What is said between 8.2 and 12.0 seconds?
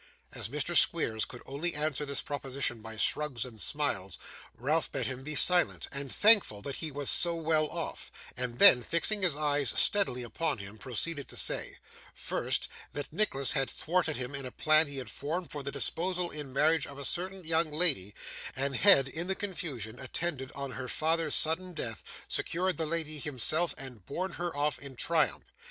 and then, fixing his eyes steadily upon him, proceeded to say: